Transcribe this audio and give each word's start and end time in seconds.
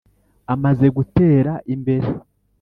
amaze 0.53 0.87
gutera 0.97 1.51
imbere 1.73 2.09